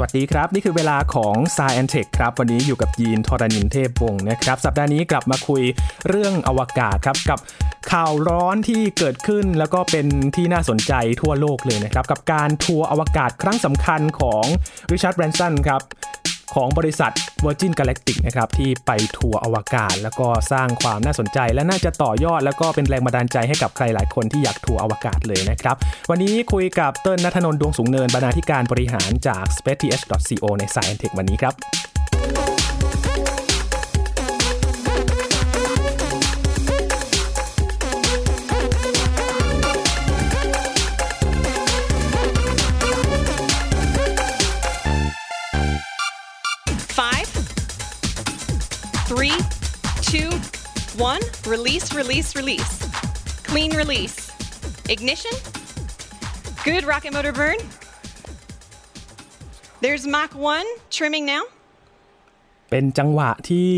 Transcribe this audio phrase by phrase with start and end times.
[0.00, 5.62] วัสดีครับ นี่คือเวลาของ s ายแอนเทคครับ วันนี้อยู่กับยีนทรณินเทพวงศ์นะครับ สัปดาห์นี้กลับมาคุย
[6.08, 7.38] เรื่องอวกาศครับ กับ
[7.92, 14.44] ข่าวร้อนที่เกิดขึ้นแล้วก็เป็นที่น่าสนใจทั่วโลกเลยนะครับ กับการทัวร์อวกาศครั้งสำคัญของ
[14.92, 15.82] ริชาร์ดแบรนสันครับ
[16.54, 17.12] ของบริษัท
[17.44, 25.76] Virgin Galactic นะครับที่ไปทัวร์อวกาศ แล้วก็สร้างความน่าสนใจ และน่าจะต่อยอด แล้วก็เป็นแรงบันดาลใจให้กับใครหลายคนที่อยากทัวร์อวกาศเลยนะครับ
[26.10, 31.89] วันนี้คุยกับเติ้ลนัทนนท์ดวงสูงเนินบรรณาธิการบริหารจาก spaceth.co ใน Science Tech วันนี้ครับ
[50.10, 50.30] two,
[50.98, 51.22] one.
[51.46, 52.72] Release, release, release.
[53.50, 54.16] Clean release.
[54.88, 55.34] Ignition.
[56.64, 57.58] Good rocket motor burn.
[59.80, 60.66] There's Mach 1
[60.96, 61.42] trimming now.
[62.70, 63.70] เป็นจังหวะที่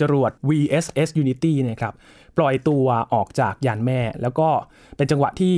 [0.00, 1.94] จรวด VSS Unity นะครับ
[2.36, 4.48] ปล่อยตัวออกจากยานแม่ แล้วก็
[4.96, 5.54] เป็นจังหวะที่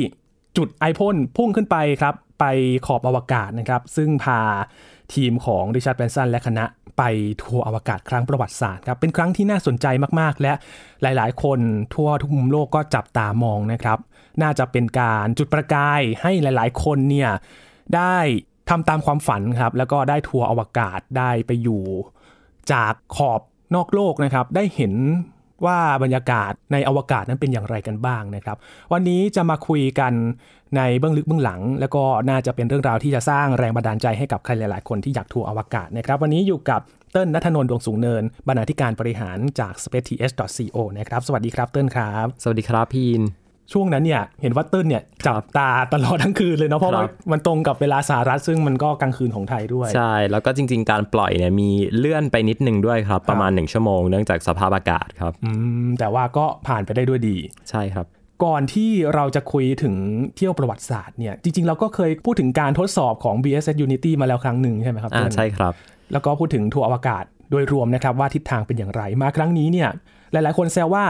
[0.56, 2.44] จุดไอพ่นพุ่งขึ้นไปครับ ไป
[2.86, 4.40] ขอบอวกาศนะครับ ซึ่งพา
[5.14, 6.64] ทีมของริชาร์ดแบนสันและคณะ
[6.98, 7.02] ไป
[7.42, 9.86] ทัวร์อวกาศครั้งประวัติศาสตร์ครับเป็นครั้งที่น่าสนใจ
[10.20, 10.52] มากๆ และ
[11.02, 11.58] หลายๆ คน
[11.94, 13.98] ทั่วทุกมุมโลกก็จับตามองนะครับ
[14.42, 17.30] น่าจะเป็นการจุดประกายให้หลายๆ คนเนี่ย
[17.96, 18.16] ได้
[18.68, 21.82] ทำตามความฝันครับแล้วก็ได้ทัวร์อวกาศได้ไปอยู่
[22.72, 23.40] จากขอบ
[23.74, 24.94] นอกโลกนะครับ ได้เห็น
[25.66, 28.56] ว่าบรรยากาศในอวกาศนั้นเป็นอย่างไรกันบ้างนะครับ
[28.92, 30.12] วันนี้จะมาคุยกัน
[30.76, 36.80] ในเบื้องลึกเบื้องหลัง แล้วก็น่าจะเป็นเรื่องราวที่จะสร้างแรงบันดาลใจให้กับใครหลาย ๆ คนที่อยากทัวร์อวกาศนะครับ วันนี้อยู่กับ
[37.12, 55.50] เติ้ลนัทนนท์ดวงสูงเนิน บรรณาธิการบริหารจาก space.ts.co นะครับ สวัสดีครับเติ้ลครับ สวัสดีครับพีน ช่วงนั้นเนี่ยเห็นว่าเติ้ลเนี่ยจับตาตลอดทั้งคืนเลยเนาะเพราะว่าครับมันตรงกับเวลาสหรัฐซึ่งมันก็กลางคืนของไทยด้วย ใช่ แล้วก็จริง ๆ การปล่อยเนี่ยมีเลื่อนไปนิดนึงด้วยครับ ประมาณ 1 ชั่วโมงเนื่องจากสภาพอากาศครับอื
[55.86, 57.36] มแต่ว่าก็ผ่านไปได้ด้วยดี
[57.70, 58.06] ใช่ครับ
[58.44, 59.94] ก่อนที่เราจะคุยถึง
[60.36, 65.72] เที่ยวประวัติศาสตร์เนี่ยจริง ๆ เราก็เคยพูดถึงการทดสอบของ BSS Unity มาแล้วครั้งหนึ่งใช่ไหมครับอ่าเติ้ลใช่ครับ
[66.12, 69.88] แล้วก็พูดถึงทัวร์อวกาศโดยรวมนะครับว่าทิศทางเป็นอย่างไรมาครั้งนี้เนี่ย
[70.32, 71.04] หลายๆ คนแซวว่า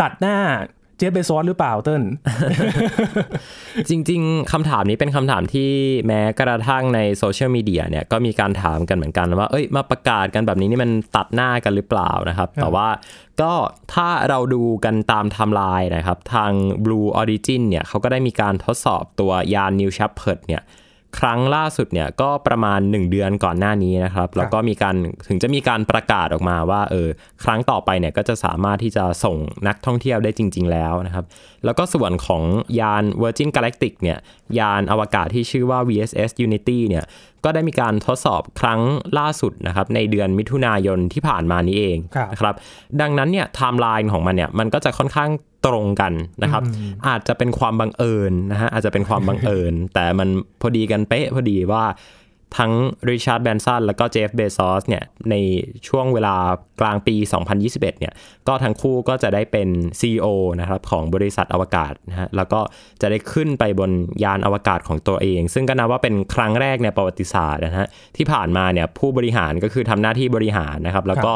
[0.00, 0.36] ตัดหน้า
[1.00, 2.02] เจฟเบซอสหรือเปล่าเติ้ล
[3.88, 5.70] จริง ๆคำถามนี้เป็นคำถามที่
[6.06, 12.88] แม้กระทั่งในโซเชียลมีเดียเนี่ยก็มีการถามกันเหมือนกันว่าเอ้ยมาประกาศกันแบบนี้นี่มันตัดหน้ากันหรือเปล่านะครับ แต่ว่า
[13.40, 13.52] ก็
[13.94, 16.52] ถ้าเราดูกันตามไทม์ไลน์นะครับ ทาง
[16.84, 20.62] Blue Origin เนี่ยเขาก็ได้มีการทดสอบตัวยาน New Shepard เนี่ย
[21.18, 24.94] ครั้งล่าสุดเนี่ยก็ประมาณ 1 เดือนก่อนหน้านี้นะครับ แล้วก็มีการ
[25.28, 27.08] ถึงจะมีการประกาศออกมาว่าเออ
[27.44, 31.24] ครั้งต่อไปเนี่ยก็จะสามารถที่จะส่งนักท่องเที่ยวได้จริง ๆ แล้วนะครับ
[31.64, 32.42] แล้วก็ส่วนของ
[32.80, 34.18] ยาน Virgin Galactic เนี่ย
[34.58, 37.04] ยานอวกาศที่ชื่อว่า VSS Unity เนี่ย
[37.44, 38.80] ก็ได้มีการทดสอบครั้ง
[39.18, 42.54] ล่าสุดนะครับในเดือนมิถุนายนที่ผ่านมานี้เองครับนะครับ
[43.00, 45.30] ดังนั้นเนี่ยไทม์ไลน์ของมันเนี่ยมันก็จะค่อนข้าง
[45.66, 46.12] ตรงกัน
[46.42, 46.62] นะครับ
[47.08, 50.28] อาจจะเป็นความบังเอิญนะฮะอาจจะเป็นความบังเอิญ แต่มัน
[50.60, 51.84] พอดีกันเป๊ะพอดีว่า
[52.58, 52.72] ทั้ง
[53.08, 55.34] ริชาร์ดแบรนสันแล้วก็เจฟเบซอสเนี่ยใน
[55.88, 56.36] ช่วงเวลา
[56.80, 57.14] กลางปี
[57.56, 58.14] 2021 เนี่ย
[58.48, 59.68] ก็ทั้งคู่ก็จะได้เป็น
[60.00, 60.26] CEO
[60.60, 62.60] นะครับของบริษัทอวกาศนะฮะแล้วก็
[63.00, 63.90] จะได้ขึ้นไปบน
[64.24, 71.32] ยานอวกาศของตัวเอง ซึ่งก็นับว่าเป็นครั้งแรกในประวัติศาสตร์นะฮะที่ผ่านมาเนี่ยผู้บริหารก็คือทำหน้าที่บริหารนะครับ แล้วก็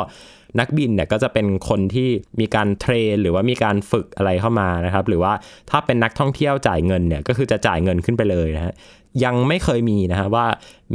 [0.60, 2.08] นักบินเนี่ยก็จะเป็นคนที่
[2.40, 5.32] มีการเทรน หรือว่ามีการฝึกอะไรเข้ามานะครับหรือว่า
[5.70, 8.74] ถ้าเป็นนักท่องเที่ยวจ่ายเงินเนี่ยก็คือจะจ่ายเงินขึ้นไปเลยนะฮะ
[9.24, 10.46] ยังไม่เคยมีนะฮะว่า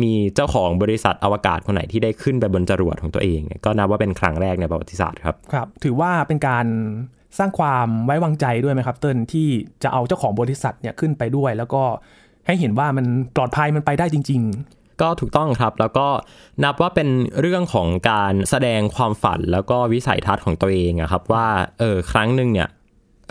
[0.02, 6.66] มีเจ้าของบริษัทอวกาศคนไหนที่ได้ขึ้นไปบนจรวดของตัวเองเนี่ยก็นับว่าเป็นครั้งแรกในประวัติศาสตร์ครับครับ ถือว่าเป็นการ
[7.38, 9.48] สร้างความไว้วางใจด้วยไหมครับ เติ้ลที่
[9.84, 11.84] จะเอาเจ้าของบริษัทเนี่ยขึ้นไปด้วย แล้วก็
[12.48, 13.06] ให้เห็นว่ามัน
[13.36, 14.42] ปลอดภัยมันไปได้จริง
[15.02, 16.08] ก็ถูกต้องครับ แล้วก็
[16.64, 17.10] นับว่าเป็น
[17.42, 21.48] เรื่องของการแสดงความฝันแล้วก็วิสัยทัศน์ของตัวเองอะครับว่า
[21.80, 22.70] เออครั้งหนึ่งเนี่ย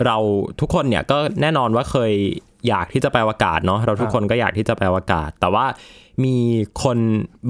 [0.05, 0.17] เรา
[0.59, 2.13] ทุกคนเนี่ยก็แน่นอนว่าเคย
[2.67, 5.65] อยากที่จะไปอวกาศเนาะเราทุกคนก็อยากที่จะไปอวกาศ แต่ว่า
[6.23, 6.35] มี
[6.83, 6.97] คน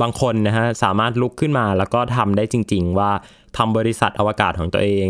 [0.02, 3.12] บางคนนะฮะสามารถลุกขึ้นมาแล้วก็ทำได้จริง ๆ ว่า
[3.58, 5.08] ทำบริษัทอวกาศของตัวเอง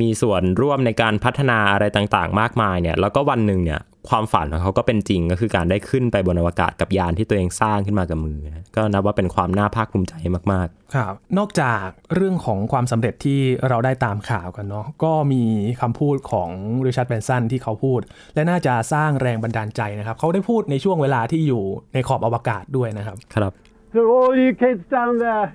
[0.00, 3.80] มีส่วนร่วมในการพัฒนาอะไรต่างๆ มากมายเนี่ยแล้วก็วันหนึ่งเนี่ย
[4.10, 10.14] ความฝันของเขาก็เป็นจริงก็คือการได้ขึ้นไปบนอวกาศกับยานที่ตัวเองสร้างขึ้นมากับมือนะก็นับว่าเป็นความน่าภาคภูมิใจ
[10.52, 15.42] มากๆ ครับ นอกจากเรื่องของความสำเร็จที่เราได้ตามข่าวกันเนาะก็มี
[15.80, 16.50] คำพูดของ
[16.86, 18.00] ริชาร์ดแบนสันที่เขาพูด
[18.34, 21.62] และน่าจะสร้างแรงบันดาลใจนะครับเขาได้พูดในช่วงเวลาที่อยู่
[21.94, 23.52] ในขอบอวกาศด้วยนะครับๆครับ
[23.94, 25.48] To all you kids down there,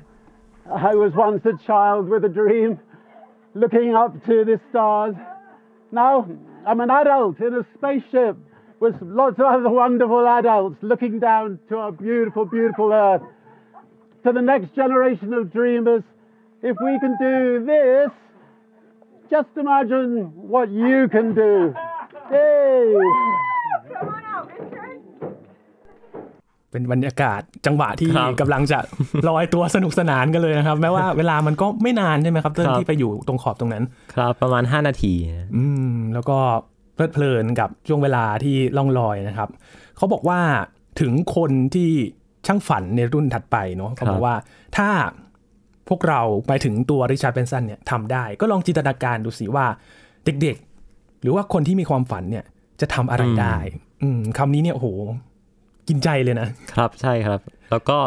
[0.90, 2.70] I was once a child with a dream,
[3.62, 5.16] looking up to the stars.
[6.02, 6.14] Now
[6.66, 8.38] I'm an adult in a spaceship
[8.80, 13.22] with lots of other wonderful adults looking down to our beautiful, beautiful Earth.
[14.24, 16.04] to the next generation of dreamers.
[16.62, 18.12] If we can do this,
[19.30, 21.74] just imagine what you can do.
[22.30, 23.51] Hey!
[26.72, 28.80] เป็นบรรยากาศจังหวะที่ครับกำลังจะ
[29.30, 33.84] ลอยตัวสนุกสนานกันเลยนะครับ แม้ว่าเวลามันก็ไม่นานใช่ไหมครับเติ้ลครับที่ไปอยู่ตรงขอบตรงนั้น
[34.16, 36.38] ครับประมาณ 5 นาทีนะอืมแล้วก็
[36.94, 39.50] เพลิดเพลินกับช่วงเวลาที่ล่องลอยนะครับ
[39.98, 40.40] เขาบอกว่า
[41.02, 41.90] ถึงคนที่
[42.48, 44.36] ช่างฝันในรุ่นถัดไปเนาะเขาบอกว่า
[44.78, 44.90] ถ้า
[45.90, 49.66] พวกเราไปถึงตัวริชาร์ดเบนสันเนี่ยทำได้ ก็ลองจินตนาการดูสิว่า
[50.26, 52.46] เด็กๆ หรือว่าคนที่มีความฝันเนี่ย
[52.82, 53.58] จะทำอะไรได้
[54.04, 54.88] อืมคำนี้เนี่ยโอ้โห
[55.92, 57.40] กินใจเลยนะ ครับใช่ครับ
[57.72, 57.98] แล้วก็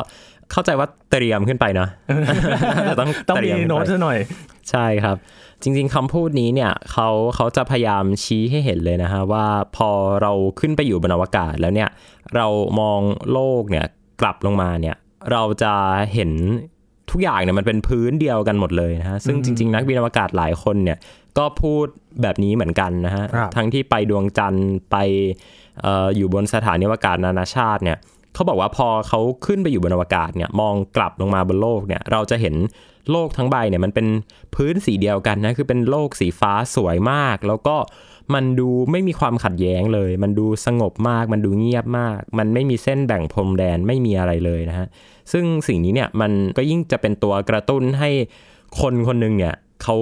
[0.53, 1.89] เข้าใจว่าเตรียมขึ้นไปเนาะ
[3.01, 4.19] ต้องต้องเตมีรียขึ้โน้ตไปซะหน่อย
[4.71, 5.17] ใช่ครับ
[5.63, 9.47] จริง ๆคำพูดนี้เนี่ยเขาเขาจะพยายามชี้ให้เห็นเลยนะฮะว่า
[9.77, 9.91] พอ
[10.23, 11.89] เราขึ้นไปอยู่บนอวกาศแล้วเนี่ย
[12.35, 12.47] เรา
[12.81, 13.01] มอง
[13.33, 13.87] โลกเนี่ย
[14.21, 14.97] กลับลงมาเนี่ย
[15.33, 15.73] เราจะ
[16.15, 16.31] เห็น
[17.11, 20.99] ทุกอย่างเนี่ยมันเป็นพื้นเดียวกันหมดเลยนะฮะซึ่งจริง ๆ นักบินอวกาศหลายคนเนี่ย
[21.39, 21.87] ก็พูด
[22.23, 27.99] แบบนี้เหมือนกันนะฮะครับทั้งที่ไปดวงจันทร์ไปเอยู่บนสถานีอวกาศนานาชาติเนี่ย
[28.35, 32.55] เขาบอกว่าพอเขาขึ้นไปอยู่บนอวกาศเนี่ยมองกลับลงมาบนโลกเนี่ยเราจะเห็น
[33.11, 34.07] โลกทั้งใบเนี่ยมันเป็น
[34.55, 37.77] พื้นสีเดียวกันนะคือเป็นโลกสีฟ้าสวยมาก แล้วก็
[38.35, 44.87] มันดูไม่มีความขัดแย้งเลย มันดูสงบมาก มันดูเงียบมาก มันไม่มีเส้นแบ่งพรมแดนไม่มีอะไรเลยนะฮะ
[45.33, 48.11] ซึ่งสิ่งนี้เนี่ยมันก็ยิ่งจะเป็นตัวกระตุ้นให้
[48.81, 49.97] คนคนหนึ่งเนี่ยเขา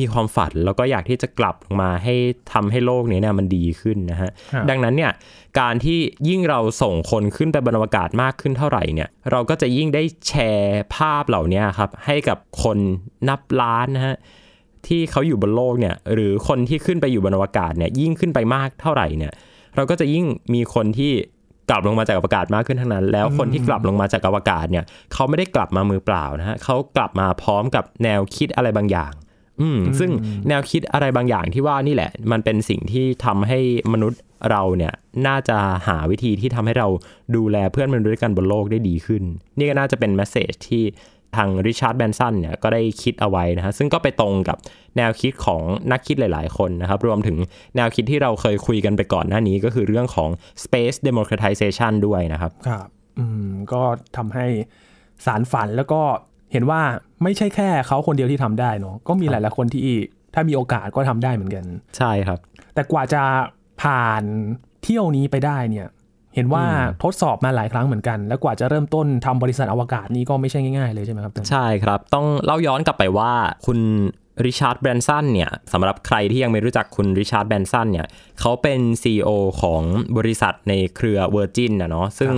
[0.00, 2.14] มีความฝันแล้วก็อยากที่จะกลับลงมาให้
[2.52, 5.12] ทำให้โลกนี้เนี่ยมันดีขึ้นนะฮะครับดังนั้นเนี่ย
[5.60, 5.98] การที่
[6.28, 12.78] ยิ่งเราส่งคนขึ้นไปบนอวกาศมากขึ้นเท่าไหร่เนี่ยเราก็จะยิ่งได้แชร์ภาพเหล่านี้ครับให้กับคน
[13.28, 14.16] นับล้านนะฮะ
[14.86, 19.32] ที่เขาอยู่บนโลกเนี่ยหรือคนที่ขึ้นไปอยู่บนอวกาศเนี่ยยิ่งขึ้นไปมากเท่าไหร่เนี่ย
[19.76, 21.12] เราก็จะยิ่งมีคนที่
[21.70, 29.12] กลับลงมาจากอวกาศมากขึ้นทั้งนั้น แล้วคนที่กลับลงมาจากอวกาศเนี่ยเขาไม่ได้กลับมามือเปล่านะฮะเขากลับมาพร้อมกับแนวคิดอะไรบางอย่าง
[29.60, 30.10] อืมซึ่ง
[30.48, 33.60] แนวคิดอะไรบางอย่างที่ว่านี่แหละ มันเป็นสิ่งที่ทำให้
[33.92, 34.20] มนุษย์
[34.50, 34.92] เราเนี่ย
[35.26, 35.58] น่าจะ
[35.88, 36.88] หาวิธีที่ทำให้เรา
[37.36, 39.22] ดูแลเพื่อนมนุษย์ด้วยกันบนโลกได้ดีขึ้น
[39.58, 40.84] นี่ก็น่าจะเป็นแมสเซจที่
[41.36, 44.56] ทางริชาร์ดแบนสันเนี่ยก็ได้คิดเอาไว้นะฮะซึ่งก็ไปตรงกับ
[44.96, 45.62] แนวคิดของ
[45.92, 47.36] นักคิดหลาย ๆ คนนะครับ รวมถึง
[47.76, 50.30] แนวคิดที่เราเคยคุยกันไปก่อนหน้านี้ก็คือเรื่องของ
[50.64, 52.88] space democratization ด้วยนะครับ ครับ
[53.18, 53.82] อืม ก็
[54.16, 54.46] ทำให้
[55.26, 56.00] สานฝันแล้วก็
[56.56, 56.82] เห็นว่า
[57.22, 59.82] ไม่ใช่แค่เขาคนเดียวที่ทำได้เนาะก็มีหลายๆคนที่
[60.34, 61.64] ถ้ามีโอกาสก็ทำได้เหมือนกัน
[61.96, 62.38] ใช่ครับ
[62.74, 63.22] แต่กว่าจะ
[63.82, 64.22] ผ่าน
[64.82, 65.86] เที่ยวนี้ไปได้เนี่ย
[66.34, 66.64] เห็นว่า
[67.02, 73.32] ทดสอบมาหลายครั้งเหมือนกัน แล้วกว่าจะเริ่มต้นทำบริษัทอวกาศนี้ก็ไม่ใช่ง่ายๆเลยใช่ไหมครับใช่ครับ ต้องเล่าย้อนกลับไปว่า
[73.66, 73.78] คุณ
[74.44, 78.06] ริชาร์ดแบรนสันเนี่ยสำหรับใครที่ยังไม่รู้จักคุณริชาร์ดแบรนสันเนี่ย
[78.40, 79.30] เขาเป็น CEO
[79.60, 79.82] ของ
[80.16, 82.32] บริษัทในเครือ Virgin นะเนาะซึ่ง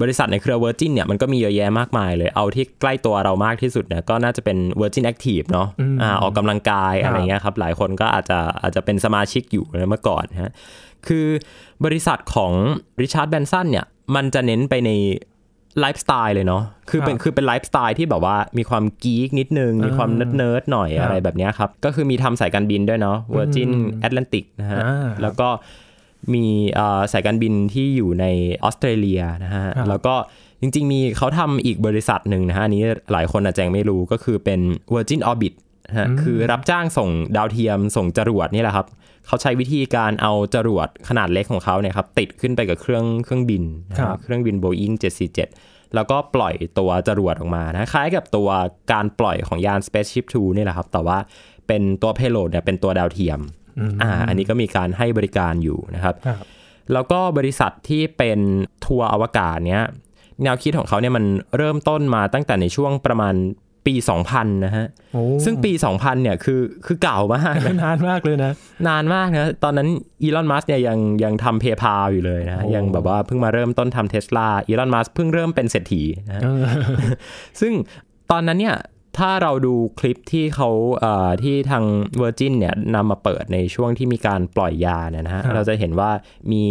[0.00, 5.68] บริษัทในเครือ Virgin เนี่ยมันก็มีเยอะแยะมากมายเลย เอาที่ใกล้ตัวเรามากที่สุดเนี่ยก็น่าจะเป็น Virgin Active เนาะ
[6.02, 10.52] อ่าออกกำลังกายอะไรเงี้ยครับ หลายคนก็อาจจะอาจจะเป็นสมาชิกอยู่นะเมื่อก่อนฮะ
[11.06, 11.26] คือ
[11.84, 12.52] บริษัทของ
[13.02, 14.90] ริชาร์ดแบรนสันเนี่ยมันจะเน้นไปใน
[15.80, 23.70] ไลฟ์สไตล์เลยเนาะ คือเป็นครับคือเป็นไลฟ์สไตล์ที่แบบว่ามีความ geek นิดนึง มีความ nerd nerd ๆหน่อยครับอะไรแบบเนี้ยครับ ก็คือมีทำสายการบินด้วยเนาะ Virgin
[24.06, 25.48] Atlantic นะฮะอ่าแล้วก็
[26.34, 28.24] มีเอ่อสายการบินที่อยู่ใน
[28.62, 30.14] ออสเตรเลียนะฮะครับแล้วก็
[30.60, 32.82] จริง ๆ มีเขาทำอีกบริษัทหนึ่งนะฮะอันนี้
[33.12, 34.60] หลายคนอาจจะยังไม่รู้ก็คือเป็น
[34.94, 35.54] Virgin Orbit
[35.88, 38.86] นะฮะคือรับจ้างส่งดาวเทียมส่งจรวดนี่แหละครับ
[39.26, 44.94] เขาใช้วิธีการเอาจรวดขนาดเล็กของเขาเนี่ยครับติดขึ้นไปกับเครื่องเครื่องบินนะฮะครับเครื่องบิน Boeing
[45.44, 48.48] 747 แล้วก็ปล่อยตัวจรวดออกมานะคล้ายกับตัว
[48.92, 51.18] การปล่อยของยาน Spaceship Two นี่แหละครับ แต่ว่า
[51.68, 53.40] เป็นตัว payload เนี่ยเป็นตัวดาวเทียม
[54.02, 56.44] อ่าอันนี้ก็มีการให้บริการอยู่นะครับครับ
[56.92, 58.38] แล้วก็บริษัทที่เป็น
[58.86, 59.84] ทัวร์อวกาศเนี้ย
[60.42, 61.24] แนวคิดของเขาเนี่ยมัน
[61.56, 63.34] เริ่มต้นมาตั้งแต่ในช่วงประมาณ
[63.86, 63.94] ปี
[64.28, 68.52] 2000 นะฮะโอ้ซึ่งปี 2000 เนี่ยคือคือเก่ามากนะนานมากเลยนะ
[68.88, 69.88] นานมากนะ ตอนนั้น
[70.22, 76.62] อีลอน มัสเนี่ยยังยังทำเพย์พาอยู่เลยนะโอ้ยังแบบว่าเพิ่งมาเริ่มต้นทำเทสลาอีลอน มัสเพิ่งเริ่มเป็นเศรษฐีนะฮะเออ
[77.60, 77.72] ซึ่ง
[78.30, 78.76] ตอนนั้นเนี่ย
[79.18, 81.84] ถ้าเราดูคลิปที่เขาเอ่อที่ทาง
[82.20, 86.10] Virgin เนี่ยนำมาเปิดในช่วงที่มีการปล่อยยาเนี่ยนะฮะครับเราจะเห็นว่า
[86.52, 86.64] มี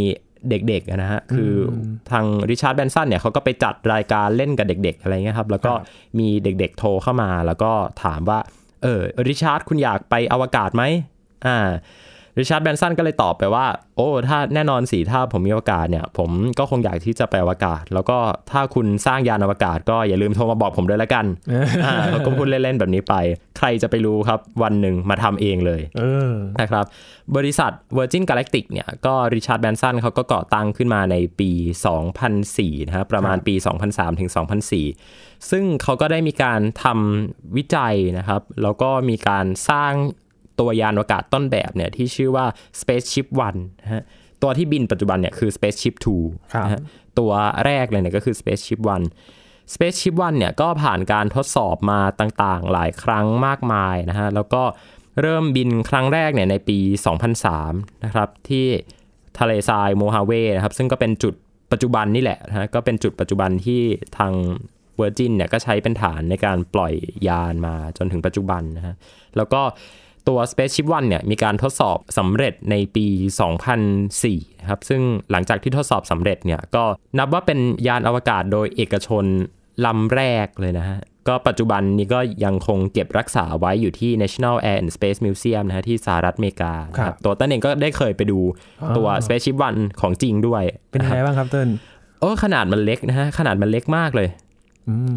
[0.49, 1.73] เด็กๆนะฮะคืออ
[2.11, 7.71] ทางริชาร์ดแบนสันเนี่ยเขาก็ไปจัดรายการเล่นกับเด็ก ๆ อะไรเงี้ยครับ แล้วก็ครับมีเด็กๆโทรเข้ามาแล้วก็
[8.03, 8.39] ถามว่า
[8.83, 10.83] เออริชาร์ดคุณอยากไปอวกาศไหม
[11.47, 11.57] อ่า
[12.39, 13.65] ริชาร์ดแบนสันก็เลยตอบไปว่า
[13.97, 18.17] โอ้ ถ้าแน่นอนสิถ้าผมมีโอกาสเนี่ย ผมก็คงอยากที่จะไปอวกาศ แล้วก็
[18.51, 21.25] ถ้าคุณสร้างยานอวกาศ ก็อย่าลืมโทรมาบอกผมด้วยละกัน
[21.85, 23.15] อ่าเขาก็พูดเล่นๆแบบนี้ไป
[23.57, 26.85] ใครจะไปรู้ครับวันหนึ่งมาทำเองเลยเออนะครับ
[27.35, 31.51] บริษัท Virgin Galactic เนี่ย ก็ริชาร์ดแบนสันเขาก็ก่อตั้งขึ้นมาในปี
[32.19, 33.55] 2004 นะครับประมาณปี
[33.87, 34.29] 2003ถึง
[34.89, 39.93] 2004 ซึ่งเขาก็ได้มีการทำวิจัยนะครับ แล้วก็มีการสร้าง
[40.61, 42.45] ตัวยานอวกาศต้นแบบเนี่ยที่ชื่อว่า
[42.81, 44.03] Spaceship One นะฮะ
[44.41, 46.81] ตัวที่บินปัจจุบันเนี่ยคือ Spaceship Two ครับนะฮะ
[47.19, 47.31] ตัว
[47.65, 49.05] แรกเลยเนี่ยก็คือ Spaceship One
[49.73, 54.63] Spaceship One เนี่ยก็ผ่านการทดสอบมาต่างๆ หลายครั้งมากมายนะฮะแล้วก็
[55.21, 56.79] เริ่มบินครั้งแรกเนี่ยในปี
[57.41, 58.67] 2003 นะครับ ที่
[59.39, 61.33] ทะเลทรายโมฮาเวนะครับ ซึ่งก็เป็นจุด
[61.71, 63.81] ปัจจุบันนี่แหละนะฮะก็เป็นจุดปัจจุบันที่
[64.17, 64.33] ทาง
[64.99, 66.93] Virgin เนี่ยก็ใช้เป็นฐานในการปล่อย
[67.27, 68.95] ยานมาจนถึงปัจจุบันนะฮะ
[69.37, 69.61] แล้วก็
[70.27, 73.07] ตัว Spaceship One เนี่ยมีการทดสอบสำเร็จในปี
[73.83, 75.01] 2004นะครับซึ่ง
[75.31, 76.83] หลังจากที่ทดสอบสำเร็จเนี่ยก็
[77.17, 79.25] นับว่าเป็นยานอวกาศโดยเอกชน
[79.85, 88.39] ลำแรกเลยนะฮะก็ปัจจุบันนี้ก็ยังคงเก็บรักษาไว้อยู่ที่ National Air and Space Museum นะฮะที่สหรัฐอเมริกานะคครัรับบตัวต้นเองก็ได้เคยไปดู
[88.97, 91.69] ตัวอ๋อ Spaceship One ของจริงด้วย เป็นยังไงะครับบ้างครับเติ้ล
[92.19, 94.29] โอ้ขนาดมันเล็กนะฮะขนาดมันเล็กมากเลย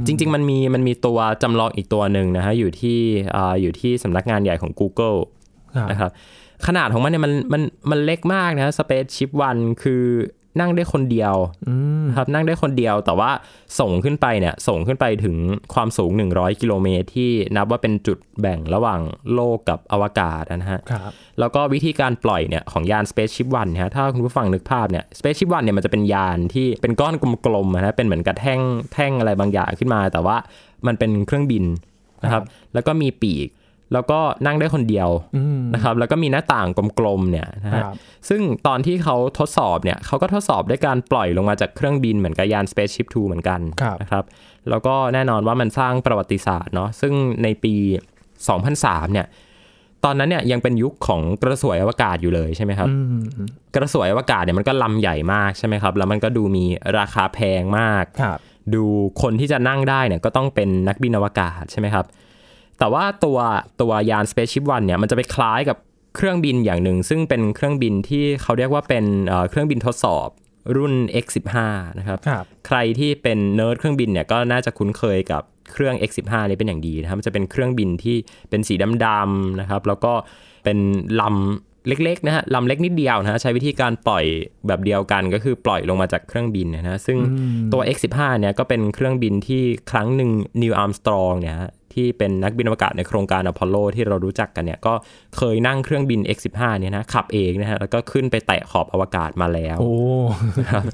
[0.06, 2.98] จริง ๆ มันมีมันมีตัวจำลองอีกตัวหนึ่งนะฮะอยู่ที่
[3.36, 5.18] อ่าอยู่ที่สำนักงานใหญ่ของ Google
[5.76, 6.10] ครับนะครับ
[6.66, 10.04] ขนาดของมันเนี่ยมันมันมันเล็กมากนะสเปซชิปวันคือ
[10.60, 11.34] นั่งได้คนเดียว
[12.08, 13.30] นะครับนั่งได้คนเดียวแต่ว่า
[13.80, 15.36] ส่งขึ้นไปเนี่ยส่งขึ้นไปถึง
[15.74, 19.00] ความสูง 100 กิโลเมตรที่นับว่าเป็นจุดแบ่งระหว่าง
[19.34, 27.14] โลกกับอวกาศนะฮะครับแล้วก็วิธีการปล่อยเนี่ยของยาน Spaceship One นะฮะถ้าคุณผู้ฟังนึกภาพเนี่ย Spaceship One เนี่ยมันจะเป็นยานที่เป็นก้อน
[27.46, 28.60] กลมๆนะเป็นเหมือนกับแท่ง
[28.94, 30.36] แท่งอะไรบางอย่างขึ้นมา แต่ว่า
[30.86, 31.64] มันเป็นเครื่องบิน
[32.24, 32.42] นะครับ
[32.74, 33.48] แล้วก็มีปีก
[33.92, 35.08] แล้วก็นั่งได้คนเดียว
[35.74, 37.94] นะครับ แล้วก็มีหน้าต่างกลมๆเนี่ยนะฮะครับ
[38.28, 44.24] ซึ่งตอนที่เขาทดสอบเนี่ยเขาก็ทดสอบด้วยการปล่อยลงมาจากเครื่องบินเหมือนกับยาน Spaceship Two เหมือนกันครับนะครับ
[44.70, 47.12] แล้วก็แน่นอนว่ามันสร้างประวัติศาสตร์เนาะซึ่ง
[47.42, 47.74] ในปี
[48.44, 49.26] 2003 เนี่ย
[50.04, 52.88] ตอนนั้นเนี่ยยังเป็นยุคของกระสวยอวกาศอยู่เลยใช่ไหมครับ
[53.74, 56.64] กระสวยอวกาศเนี่ยมันก็ลำใหญ่มากใช่ไหมครับ แล้วมันก็ดูมี
[56.98, 58.38] ราคาแพงมากครับ
[58.74, 58.84] ดู
[59.22, 62.04] คนที่จะนั่งได้เนี่ยก็ต้องเป็นนักบินอวกาศใช่ไหมครับ
[62.78, 63.38] แต่ว่าตัว
[63.80, 65.76] ตัวยาน Spaceship One เนี่ยมันจะไปคล้ายกับ
[66.16, 70.28] เครื่องบินอย่างหนึ่ง ซึ่งเป็นเครื่องบินที่เขาเรียกว่าเป็นเอ่อเครื่องบินทดสอบ
[70.76, 71.56] รุ่น X15
[71.98, 78.16] นะครับครับใครที่เป็นเนิร์ดเครื่องบินเนี่ยก็น่าจะคุ้นเคยกับเครื่อง X15 นี้เป็นอย่างดีนะครับ มันจะเป็นเครื่องบินที่
[78.50, 80.12] เป็นสีดำๆนะครับ แล้วก็
[80.64, 80.78] เป็น
[81.20, 84.24] ลำเล็กๆนะฮะลำเล็กนิดเดียวนะฮะใช้วิธีการปล่อย
[84.66, 87.18] แบบเดียวกันก็คือปล่อยลงมาจากเครื่องบินนะฮะซึ่ง
[87.72, 90.30] ตัว X15 เนี่ยก็เป็นเครื่องบินที่ครั้งหนึ่ง
[90.62, 94.94] นีลอาร์มสตรองเนี่ยฮะ ที่เป็นนักบินอวกาศในโครงการอพอลโลที่เรารู้จักกันเนี่ยก็
[95.36, 99.94] เคยนั่งเครื่องบิน X15 เนี่ยนะขับเองนะฮะแล้วก็ขึ้นไปแตะขอบอวกาศมาแล้วโอ้
[100.60, 100.84] นะครับ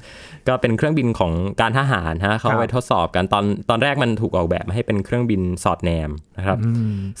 [0.47, 1.31] ก็เป็นเครื่องบินของ
[1.61, 6.57] การทหารฮะเขาครับไปทดสอบกันตอนตอนแรกมันถูกออกแบบมาให้เป็นเครื่องบินสอดแนมนะครับ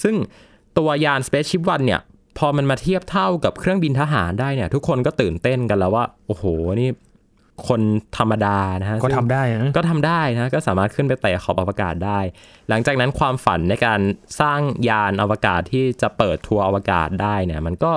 [0.03, 0.15] ซึ่ง
[0.77, 2.01] ตัวยาน Spaceship One เนี่ย
[2.37, 6.43] พอมันมาเทียบเท่ากับเครื่องบินทหารได้เนี่ยทุกคนก็ตื่นเต้นกันแล้วว่า โอ้โห
[6.81, 6.89] นี่
[7.67, 7.81] คน
[8.17, 12.19] ธรรมดานะฮะก็ซึ่งทำได้นะก็ทำได้นะก็สามารถขึ้นไปแตะขอบอวกาศได้
[12.69, 13.99] หลังจากนั้นความฝันในการ
[14.41, 17.93] สร้างยานอวกาศที่จะเปิดทัวร์อวกาศได้เนี่ยมันก็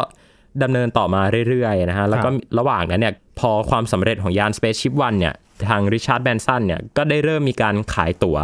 [0.63, 2.29] ดำเนินต่อมาเรื่อยๆนะฮะแล้วก็
[2.59, 5.35] ระหว่างนั้นเนี่ยพอความสำเร็จของยาน Spaceship One เนี่ย
[5.69, 8.39] ทางริชาร์ดแบนสันเนี่ยก็ได้เริ่มมีการขายตั๋ว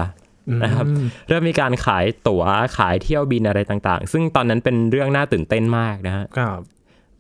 [0.65, 0.87] นะครับ
[1.29, 2.43] เริ่มมีการขายตั๋ว
[2.79, 6.61] ขายเที่ยวบินอะไรต่างๆ ซึ่งตอนนั้นเป็นเรื่องน่าตื่นเต้นมากนะฮะครับ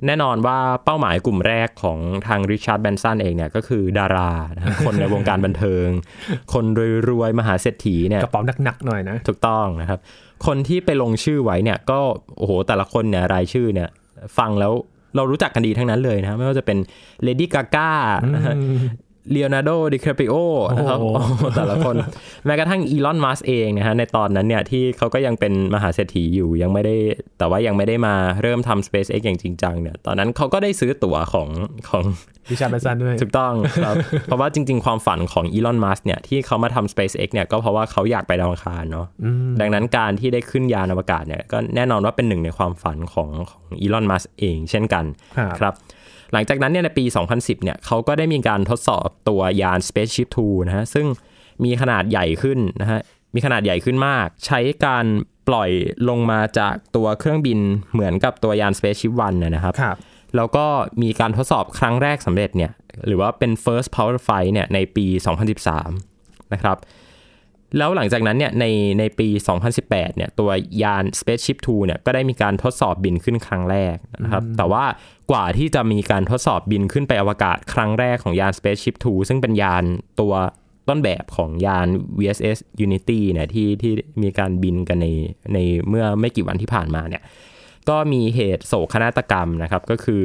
[0.06, 5.86] แน่นอนว่าเป้าหมายกลุ่มแรกของทางริชาร์ดแบรนสันเองเนี่ยก็คือดารานะฮะคนในวงการบันเทิง
[6.52, 6.64] คน
[7.08, 9.98] รวยๆ มหาเศรษฐีเนี่ยกระเป๋าหนักๆหน่อยนะ ถูกต้องนะครับ
[10.46, 12.00] คนที่ไปลงชื่อไว้เนี่ยก็
[12.38, 13.88] โอ้โหแต่ละคนเนี่ยรายชื่อเนี่ย
[14.38, 14.72] ฟังแล้ว
[15.16, 16.78] เรารู้จักกันดีทั้งนั้นเลยนะ ไม่ว่าจะเป็น
[17.22, 17.90] เลดี้กาก้า
[18.34, 18.54] นะฮะ
[19.30, 20.34] เลโอนาร์โด ดิคาปิโอ
[20.76, 21.96] นะครับโอ้โหโอ้โหแต่ละคน
[22.46, 26.96] แม้กระทั่งอีลอน มัสเองนะฮะ ในตอนนั้นเนี่ย ที่เขาก็ยังเป็นมหาเศรษฐีอยู่ ยังไม่ได้
[27.38, 31.48] แต่ว่ายังไม่ได้มาเริ่มทำ SpaceX อย่างจริงจังเนี่ย ตอนนั้นเขาก็ได้ซื้อตั๋วของ
[31.88, 32.04] ของ
[32.50, 39.06] วิชาร์ดแบนสันด้วย ถูกต้องครับ เพราะว่าจริง ๆ ความฝันของอีลอน มัสเนี่ย ที่เขามาทำ SpaceX เนี่ย ก็เพราะว่าเขาอยากไปดาวอังคารเนาะ
[39.60, 45.04] ดังนั้นการที่ได้ขึ้นยานอวกาศเนี่ย ก็แน่นอนว่าเป็นหนึ่งในความฝันของของอีลอน มัสเอง เช่นกัน
[45.38, 45.74] ครับครับ
[46.32, 51.06] หลังจากนั้นเนี่ยในปี 2010 เนี่ยเขาก็ได้มีการทดสอบตัวยาน Spaceship Two นะฮะ ซึ่ง
[51.64, 53.00] มีขนาดใหญ่ขึ้นนะฮะ
[53.34, 55.06] มีขนาดใหญ่ขึ้นมาก ใช้การ
[55.48, 55.70] ปล่อย
[56.08, 57.58] ลงมาจากตัวเครื่องบิน
[57.92, 59.96] เหมือนกับตัวยาน Spaceship One นะนะครับครับ
[60.36, 60.66] แล้วก็
[61.02, 62.72] มีการทดสอบครั้งแรกสำเร็จเนี่ย
[63.06, 65.06] หรือว่าเป็น first power flight เนี่ยในปี
[65.80, 66.78] 2013 นะครับ
[67.78, 68.64] แล้วหลังจากนั้นเนี่ยใน
[68.98, 69.28] ในปี
[69.72, 70.50] 2018 เนี่ยตัว
[70.82, 74.84] ยาน Spaceship Two เนี่ยก็ได้มีการทดสอบบินขึ้นครั้งแรกนะครับ แต่ว่า
[75.30, 79.84] กว่าที่จะมีการทดสอบบินขึ้นไปอวกาศครั้งแรกของยาน Spaceship Two ซึ่งเป็นยาน
[80.20, 80.34] ตัว
[80.88, 81.86] ต้นแบบของยาน
[82.18, 85.06] VSS Unity เนี่ยที่ที่มีการบินกันใน
[85.52, 85.58] ใน
[85.88, 87.22] เมื่อไม่กี่วันที่ผ่านมาเนี่ย
[87.88, 90.22] ก็มีเหตุโศกนาฏกรรมนะครับก็คือ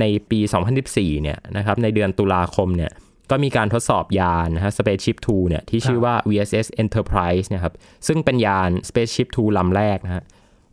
[0.00, 0.40] ในปี
[0.82, 2.92] 2014 เนี่ยนะครับในเดือนตุลาคมเนี่ย
[3.30, 7.72] ก็มีการทดสอบยานนะฮะ Spaceship Two เนี่ยที่ชื่อว่า VSS Enterprise นะครับ
[8.06, 10.24] ซึ่งเป็นยาน Spaceship Two ลำแรกนะฮะ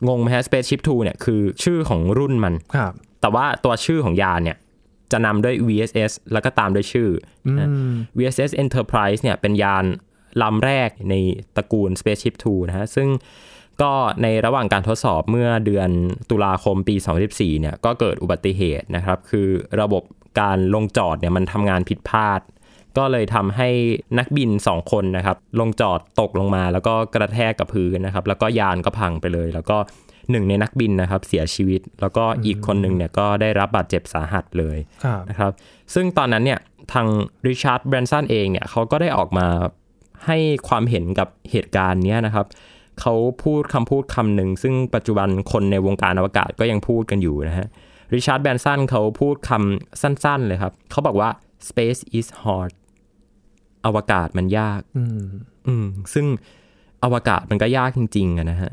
[0.07, 4.57] งงไหมฮะ Spaceship Two เนี่ยคือชื่อของรุ่นมันครับ แต่ว่าตัวชื่อของยานเนี่ย
[5.11, 7.09] จะนำด้วย VSS แล้วก็ตามด้วยชื่อ
[7.45, 7.69] อนะ
[8.17, 9.85] VSS Enterprise เนี่ยเป็นยาน
[10.41, 11.13] ลำแรกใน
[11.55, 13.07] ตระกูล Spaceship Two นะฮะ ซึ่ง
[13.81, 15.89] ก็ในระหว่างการทดสอบเมื่อเดือน
[16.29, 16.95] ตุลาคมปี
[17.27, 19.47] 2014 เนี่ยก็เกิดอุบัติเหตุนะครับ คือ
[19.81, 20.03] ระบบ
[20.41, 22.41] การลงจอดเนี่ยมันทำงานผิดพลาด
[22.97, 23.69] ก็เลยทำให้
[24.17, 29.77] นักบิน 2 คนนะครับ ลงจอดตกลงมาแล้วก็กระแทกกับพื้นนะครับ แล้วก็ยานก็พังไปเลย แล้วก็
[30.31, 35.51] หนึ่งในนักบินนะครับเสียชีวิต แล้วก็อีกคนหนึ่งเนี่ยก็ได้รับบาดเจ็บสาหัสเลยครับนะครับ
[35.93, 36.59] ซึ่งตอนนั้นเนี่ย
[36.93, 37.07] ทาง
[37.47, 39.47] ริชาร์ดแบรนสันเองเนี่ยเขาก็ได้ออกมา
[40.25, 40.37] ให้
[40.67, 42.45] ความเห็นกับเหตุการณ์เนี้ยนะครับ
[43.01, 43.13] เขา
[43.43, 47.67] พูดคำพูดคำหนึ่งซึ่งปัจจุบันคนในวงการอวกาศก็ยังพูดกันอยู่นะฮะ
[48.13, 51.29] ริชาร์ดแบรนสันเขาพูดคำสั้นๆเลยครับ เขาบอกว่า
[51.67, 52.71] space is hard
[53.85, 55.23] อวกาศมันยาก อืม
[55.67, 56.25] อืมซึ่ง
[57.03, 58.71] อวกาศมันก็ยากจริงๆอะนะฮะ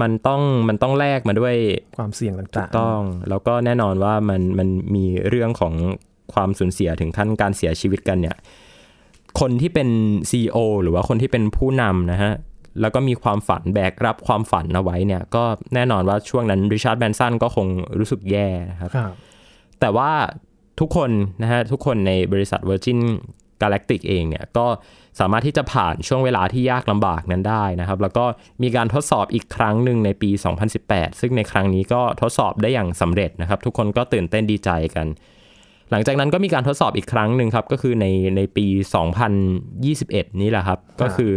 [0.00, 1.54] มันต้องมันต้องแลกมาด้วย
[1.96, 5.74] ความเสี่ยงต่างๆต้อง แล้วก็แน่นอนว่ามันมันมีเรื่องของ
[6.34, 8.36] ความสูญเสียถึงขั้นการเสียชีวิตกันเนี่ย
[9.40, 9.88] คนที่เป็น
[10.30, 12.32] CEO หรือว่าคนที่เป็นผู้นำนะฮะ
[12.80, 15.44] แล้วก็มีความฝันแบกรับความฝันเอาไว้เนี่ย ก็
[15.74, 17.66] แน่นอนว่าช่วงนั้นริชาร์ดแบนสันก็คง
[17.98, 19.12] รู้สึกแย่นะครับครับ
[19.80, 20.10] แต่ว่า
[20.80, 21.10] ทุกคน
[21.42, 22.98] นะฮะ ทุกคนในบริษัท Virgin
[23.60, 24.66] Galactic เองเนี่ยก็
[25.20, 28.24] สามารถที่จะผ่านช่วงเวลาที่ยากลำบากนั้นได้นะครับ แล้วก็
[28.62, 30.30] มีการทดสอบอีกครั้งหนึ่งในปี
[30.74, 35.06] 2018 ซึ่งในครั้งนี้ก็ทดสอบได้อย่างสำเร็จนะครับ ทุกคนก็ตื่นเต้นดีใจกัน
[35.90, 38.66] หลังจากนั้นก็มีการทดสอบอีกครั้งหนึ่งครับ ก็คือในในปี
[39.48, 41.32] 2021 นี้แหละครับ ก็คือ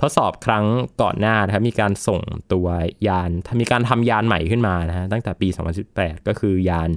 [0.00, 0.64] ทดสอบครั้ง
[1.02, 2.20] ก่อนหน้านะครับ มีการส่ง
[2.52, 2.66] ตัว
[3.06, 5.48] ยาน มีการทำยานใหม่ขึ้นมานะฮะตั้งแต่ปี
[5.88, 6.90] 2018 ก็คือยาน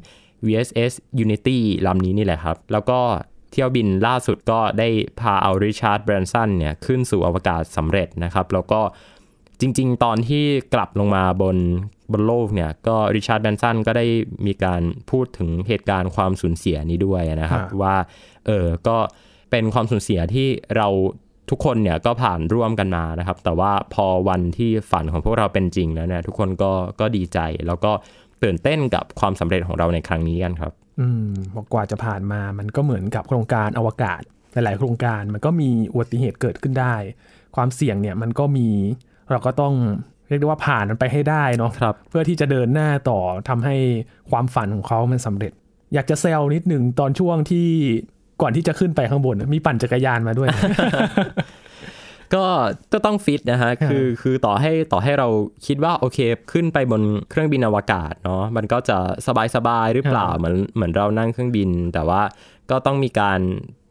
[0.45, 2.99] VSS Unity ลำนี้นี่แหละครับ แล้วก็
[3.53, 8.81] เที่ยวบินล่าสุดก็ได้พาเอาริชาร์ดแบรนสันเนี่ยขึ้นสู่อวกาศสำเร็จนะครับ แล้วก็
[9.61, 11.57] จริง ๆ ตอนที่กลับลงมาบน
[12.11, 14.05] บนโลกเนี่ยก็ริชาร์ดแบรนสันก็ได้
[14.47, 17.95] มีการพูดถึงเหตุการณ์ความสูญเสียนี้ด้วยนะครับครับ ว่า
[18.45, 18.97] เออก็
[19.51, 20.87] เป็นความสูญเสียที่เรา
[21.49, 27.91] ทุกคนเนี่ยก็ผ่านร่วมกันมานะครับ แต่ว่าพอวันที่ฝันของพวกเราเป็นจริงแล้วเนี่ยทุกคนก็ก็ดีใจแล้วก็
[28.43, 34.21] ตื่นเต้นกับความสำเร็จของเราในครั้งนี้กันครับ อืมบอกกว่าจะผ่านมามันก็เหมือนกับโครงการอวกาศ
[34.53, 36.95] หลาย ๆ โครงการมันก็มีอุบัติเหตุเกิดขึ้นได้
[37.55, 38.69] ความเสี่ยงเนี่ยมันก็มี
[39.31, 39.73] เราก็ต้อง
[40.27, 43.75] เรียกได้ว่าผ่านมันไปให้ได้เนาะครับเพื่อที่จะเดินหน้าต่อทำให้
[44.31, 45.51] ความฝันของเขามันสำเร็จ
[45.93, 47.67] อยากจะแซวนิดหนึ่งตอนช่วงที่
[48.41, 50.49] ก่อนที่จะขึ้นไปข้างบน มีปั่นจักรยานมาด้วย
[52.35, 52.45] ก็
[52.93, 55.27] ก็ต้องฟิตนะฮะคือคือต่อให้ต่อให้เรา
[55.65, 56.19] คิดว่าโอเค
[56.51, 62.21] ขึ้นไปบนเครื่องบินอวกาศเนาะมันก็จะสบายสบายๆหรือเปล่าครับเหมือนเหมือนเรานั่งเครื่องบิน แต่ว่า
[62.71, 63.39] ก็ต้องมีการ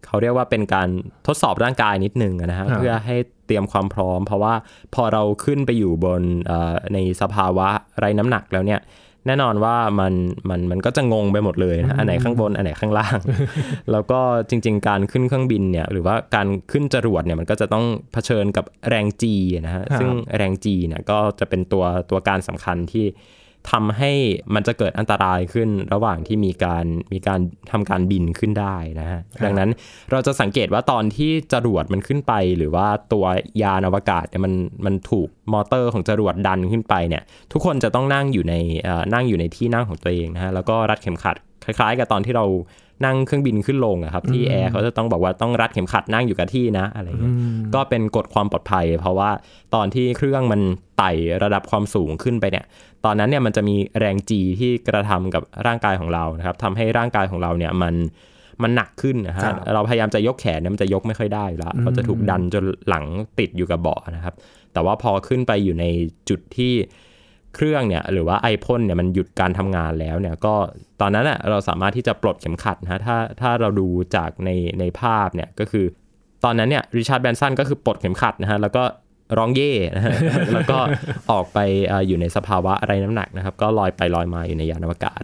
[0.07, 0.89] เขาเรียกว่าเป็นการ
[1.27, 4.55] ทดสอบร่างกายนิดนึงนะฮะครับเพื่อให้เตรียมความพร้อม เพราะว่า
[4.95, 8.81] พอเราขึ้นไปอยู่บนเอ่อในสภาวะไร้น้ำหนักแล้วเนี่ย
[9.27, 10.13] แน่นอนว่ามัน
[10.51, 13.19] มันมันก็จะงงไปหมดเลยนะอันไหนข้างบนอันไหนข้างล่าง
[13.93, 19.25] แล้วก็จริง ๆ การขึ้นเครื่องบินเนี่ยหรือว่าการขึ้นจรวดเนี่ยมันก็จะต้องเผชิญกับแรง G
[19.67, 23.07] นะฮะครับซึ่งแรง G เนี่ยก็จะเป็นตัวตัวการสำคัญที่
[23.71, 24.13] ทำให้
[24.55, 29.71] มันจะเกิดอันตรายขึ้นระหว่างที่มีการมีการทำการบินขึ้นได้นะฮะดังนั้น
[30.11, 33.25] เราจะสังเกตว่าตอนที่จรวดมันขึ้นไป หรือว่าตัว
[33.63, 37.23] ยานอวกาศเนี่ยมันมันถูกมอเตอร์ของจรวดดันขึ้นไปเนี่ย
[37.53, 42.45] ทุกคนจะต้องนั่งอยู่ในเอ่อนั่งอยู่ในที่นั่งของตัวเองนะฮะแล้วก็รัดเข็มขัดคล้ายๆ กับตอนที่เรา
[43.05, 47.35] นั่งเครื่องบินขึ้นลงอะครับที่แอร์เขาจะต้องบอกว่าต้องรัดเข็มขัดนั่งอยู่กับที่นะอะไรเงี้ย
[47.75, 49.31] ก็เป็นกฎความปลอดภัย เพราะว่า
[49.75, 50.61] ตอนที่เครื่องมัน
[50.99, 51.13] ไต่
[51.43, 52.65] ระดับความสูงขึ้นไปเนี่ย
[53.05, 57.95] ตอนนั้นเนี่ยมันจะมีแรงจีที่กระทำกับร่างกายของเรานะครับทำให้ร่างกายของเราเนี่ยมัน
[58.63, 63.05] มันหนักขึ้นนะฮะครับเราพยายามจะยกแขนเนี่ยมันจะยกไม่ค่อยได้ละเราจะถูกดันจนหลัง
[63.39, 64.35] ติดอยู่กับเบาะนะครับ
[64.73, 65.85] แต่ว่าพอขึ้นไปอยู่ใน
[66.29, 66.73] จุดที่
[67.55, 70.55] เครื่องเนี่ยหรือว่าไอพ่นเนี่ยมันหยุดการทำงานแล้วเนี่ยก็
[71.01, 73.87] ตอนนั้นน่ะเราสามารถที่จะปลดเข็มขัดนะถ้าถ้าเราดู
[74.17, 75.85] จากในในภาพเนี่ยก็คือ
[76.45, 78.83] ตอนนั้นเนี่ยริชาร์ดแบนสันก็คือปลดเข็มขัดนะฮะแล้วก็
[79.39, 80.15] ร้องเย่นะฮะ
[80.55, 80.79] แล้วก็
[81.33, 81.59] ออกไป
[81.91, 85.23] ออยู่ในสภาวะไร้น้ำหนักนะครับ ก็ลอยไปลอยมาอยู่ในยานอวกาศ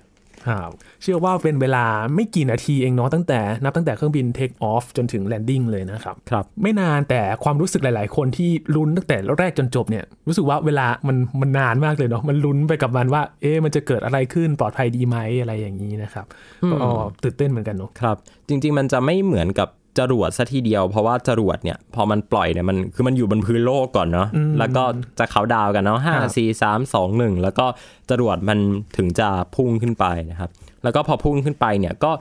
[1.03, 16.27] เชื่อว่าเป็นเวลาไม่กี่นาทีเองเนาะตั้งแต่นับตั้งแต่เครื่องบินเทคออฟจนถึงแลนดิ้งเลยนะครับครับ ไม่นานแต่ความรู้สึกหลาย ๆ คนที่ลุ้นตั้งแต่แรกจนจบเนี่ยรู้สึกว่าเวลามันมันนานมากเลยเนาะมันลุ้นไปกับมันว่า เอ๊ะมันจะเกิดอะไรขึ้นปลอดภัยดีไหมอะไรอย่างนี้นะครับ
[16.73, 16.77] ก็
[17.23, 18.17] ตื่นเต้นเหมือนกันเนาะครับ
[18.49, 19.69] จริง ๆ มันจะไม่เหมือนกับ
[19.99, 24.83] จรวดซะทีเดียว เพราะว่าจรวดเนี่ยพอมันปล่อยเนี่ยมันคือมันอยู่บนพื้นโลกก่อนเนาะแล้วก็
[25.19, 27.67] จะเขาดาวน์กันเนาะห้าสี่สามสองหนึ่งแล้วก็
[28.11, 28.59] จรวดมัน
[28.97, 30.51] ถึงจะพุ่งขึ้นไปนะครับ
[30.83, 32.13] แล้วก็พอพุ่งขึ้นไปเนี่ยก็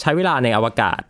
[0.00, 1.00] ใช้เวลาในอวกาศ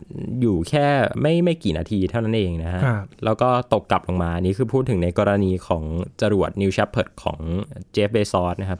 [0.41, 0.85] อยู่แค่
[1.21, 5.83] ไม่ไม่กี่นาทีเท่านั้นเองนะฮะครับแล้วก็ตกกลับลงมาอันนี้คือพูดถึงในกรณีของ
[6.21, 7.39] จรวด New Shepard ของ
[7.91, 8.79] เจฟเบซอสนะครับ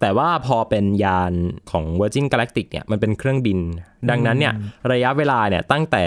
[0.00, 1.32] แต่ว่าพอเป็นยาน
[1.70, 3.58] ของ Virgin Galactic เนี่ยมันเป็นเครื่องบิน
[4.10, 4.54] ดังนั้นเนี่ย
[4.92, 6.04] ระยะเวลาเนี่ยตั้งแต่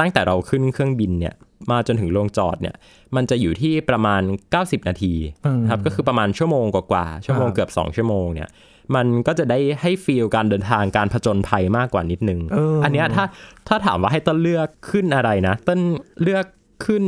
[0.00, 1.34] ตั้งแต่เราขึ้นเครื่องบินเนี่ย
[1.70, 2.74] มาจนถึงลงจอดเนี่ย
[3.16, 4.22] มันจะอยู่ที่ประมาณ
[4.54, 5.14] 90 นาที
[5.62, 8.48] นะครับ ก็คือประมาณชั่วโมงกว่าๆ ชั่วโมงเกือบ 2 ชั่วโมงเนี่ย
[8.94, 13.24] มันก็จะได้ให้ฟีลการเดินทางการผจญภัยมากกว่านิดนึงเอออันเนี้ยถ้า
[13.68, 15.80] ถ้าถามว่าให้ต้นเลือกขึ้นอะไรนะ ต้น
[16.22, 16.44] เลือก
[16.86, 17.04] ขึ้น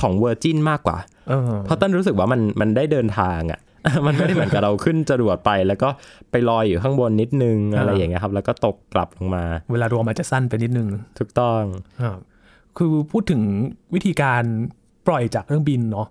[0.00, 3.60] ของ Virgin มากกว่าเออเพราะต้นรู้สึกว่ามันมันได้เดินทางอะ
[4.06, 5.88] มันไม่ได้เหมือนกับเราขึ้นจรวดไป แล้วก็
[6.30, 10.88] ไปลอยอยู่ข้างบนนิดนึงอะไรอย่างเงี้ยครับ แล้วก็ตกกลับลงมา เวลารวมมันจะสั้นไปนิดนึง
[11.18, 11.62] ถูกต้อง
[12.02, 12.18] ครับ
[12.76, 13.42] คือพูดถึง
[13.94, 14.42] วิธีการ
[15.06, 16.06] ปล่อยจากเครื่องบินเนาะ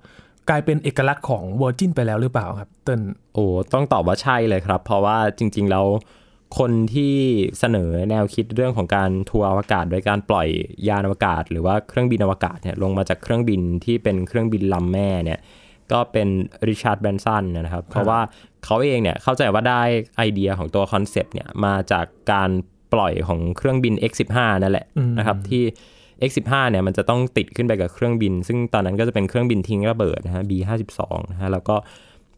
[0.49, 3.01] กลายเป็นเอกลักษณ์ของ Virgin ไปแล้วหรือเปล่าครับเติ้ล
[3.33, 5.85] โอ้ต้องตอบว่าใช่เลยครับ เพราะว่าจริง ๆ แล้ว
[6.59, 7.15] คนที่
[7.59, 10.47] เสนอแนวคิดเรื่องของการทัวร์อวกาศโดยการปล่อย
[10.87, 15.39] ยานอวกาศ หรือว่าเครื่องบินอวกาศเนี่ยลงมาจากเครื่องบินที่เป็นเครื่องบินลำแม่เนี่ย
[15.91, 16.27] ก็เป็น
[16.67, 18.19] ริชาร์ดแบรนสันนะครับ เพราะว่า
[18.65, 19.81] เขาเองเนี่ยเข้าใจว่าได้
[20.17, 22.49] ไอเดียของตัว concept เนี่ยมาจากการ
[22.93, 24.85] ปล่อยของเครื่องบิน X15 นั่นแหละ
[25.17, 25.63] นะครับที่
[26.29, 30.99] X15 เนี่ยมันจะต้องติดขึ้นไปกับเครื่องบิน ซึ่งตอนนั้นก็จะเป็นเครื่องบินทิ้งระเบิดนะฮะ B52
[31.31, 31.75] นะฮะแล้วก็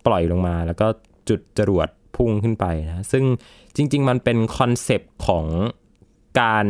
[0.06, 0.88] ปล่อยลงมาแล้วก็
[1.30, 3.24] จุดจรวดพุ่งขึ้นไปนะซึ่ง
[3.76, 5.46] จริง ๆ มันเป็น concept ของ
[6.42, 6.68] การ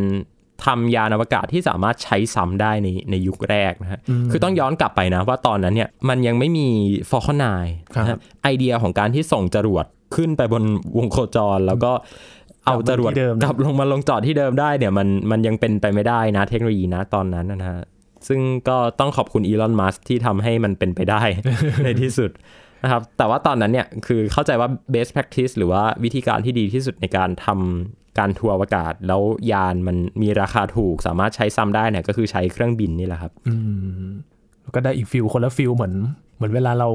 [0.66, 4.00] ทำยานอวกาศที่สามารถใช้ซ้ำได้ในในยุคแรกนะฮะ
[4.32, 6.68] คือต้องย้อนกลับไปนะว่าตอนนั้นเนี่ยมันยังไม่มี
[7.10, 10.64] Falcon 9นะฮะไอเดียของการที่ส่งจรวดขึ้นไปบน
[10.98, 11.92] วงโคจรแล้วก็
[12.66, 17.82] เอาจรวดกลับมาที่เดิมกลับลงมาลงจอดที่เดิมได้เนี่ยมันมันยังเป็นไปไม่ได้นะเทคโนโลยีนะตอนนั้นนะฮะ
[18.28, 21.22] ซึ่งก็ต้องขอบคุณอีลอนมัสที่ทำให้มันเป็นไปได้
[21.84, 22.32] ในที่สุด
[22.84, 29.22] นะครับแต่ว่าตอนนั้นเนี่ยคือเข้าใจว่า best practice หรือว่าวิธีการที่ดีที่สุดในการทำ การทัวร์อวกาศ แล้ว
[29.52, 33.32] ยานมันมีราคาถูกสามารถใช้ซ้ำได้เนี่ยก็คือใช้เครื่องบินนี่แหละครับ
[34.62, 35.94] แล้วก็ได้อีก feel คนละ feel เหมือน
[36.36, 36.90] เหมือนเวลาเรา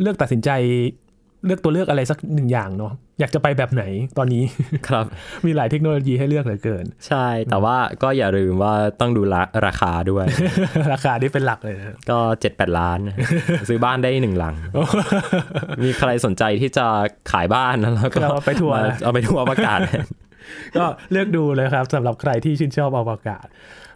[0.00, 0.50] เลือกตัดสินใจ
[1.46, 3.84] เลือกตัวเลือกอะไรสักหนึ่งอย่างเนาะอยากจะไปแบบไหน
[4.18, 4.42] ตอนนี้
[4.88, 5.04] ครับ
[5.46, 10.26] มีหลายเทคโนโลยีให้เลือกเหลือเกิน ใช่ แต่ว่าก็อย่าลืมว่าต้องดูราราคาด้วย
[10.92, 12.98] ราคาที่เป็นหลักเลยนะก็เจ็ดแปดล้าน
[13.68, 14.54] ซื้อบ้านได้หนึ่งหลัง
[15.84, 16.86] มีใครสนใจที่จะ
[17.32, 19.80] ขายบ้านแล้วก็เอาไปทัวร์มาเอาไปทัวร์อวกาศ
[20.76, 23.46] ก็เลือกดูเลยครับสำหรับใครที่ชื่นชอบอวกาศ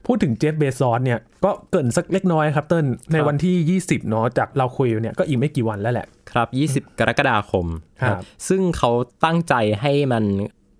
[0.06, 7.66] พูดถึงเจฟเบซอสเนี่ยก็เกรินสักเล็กน้อยครับเติ้ลในวันที่ 20 เนาะจากเราคุยอยู่เนี่ยก็อีกไม่กี่วันแล้วแหละ ครับ 20 กรกฎาคม
[8.02, 8.16] ครับ
[8.48, 8.90] ซึ่งเขา
[9.24, 10.24] ตั้งใจให้มัน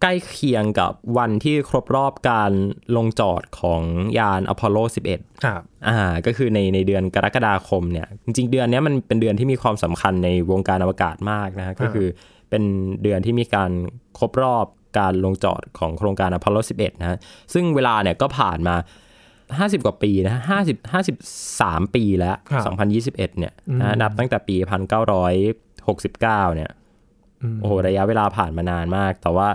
[0.02, 2.52] ใกล้เคียงกับวันที่ครบรอบการ
[2.96, 3.82] ลงจอดของ
[4.18, 4.78] ยานอพอลโล
[5.12, 12.06] 11 ครับ อ่า ก็คือในในเดือนกรกฎาคมเนี่ย จริง ๆ เดือนเนี้ยมันเป็นเดือนที่มีความสำคัญในวงการอวกาศมากนะฮะก็คือ
[12.50, 12.62] เป็น
[13.02, 13.70] เดือนที่มีการ
[14.18, 14.66] ครบรอบ
[14.98, 17.18] การลงจอดของโครงการอพอลโล 11นะฮะ
[17.54, 18.76] ซึ่งเวลาเนี่ยก็ผ่านมา
[19.58, 20.76] 50 กว่าปีนะ50
[21.34, 22.64] 53 ปีแล้วครับ
[23.16, 26.70] 2021 เนี่ยนะนับตั้งแต่ปี 1969 เนี่ย
[27.60, 29.48] โอ้โหระยะเวลาผ่านมานานมาก แต่ว่า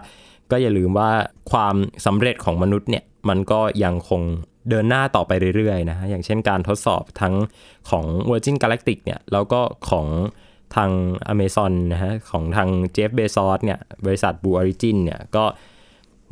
[0.52, 1.10] ก็อย่าลืมว่า
[1.52, 4.22] ความสำเร็จของมนุษย์เนี่ยมันก็ยังคง
[4.70, 7.36] เดินหน้าต่อไปเรื่อยๆนะฮะอย่างเช่นการทดสอบทั้ง
[7.90, 10.08] ของ Virgin Galactic เนี่ยแล้วก็ของ
[10.76, 10.92] ทาง
[11.34, 15.46] Amazon นะฮะของทาง Jeff Bezos เนี่ยบริษัท Blue Origin เนี่ยก็